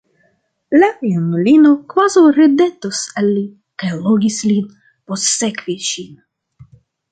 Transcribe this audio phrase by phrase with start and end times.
[0.83, 3.45] La junulino kvazaŭ ridetus al li
[3.83, 4.75] kaj logis lin
[5.13, 6.13] postsekvi ŝin.